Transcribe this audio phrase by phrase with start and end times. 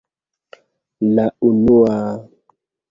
[1.13, 1.97] La unua...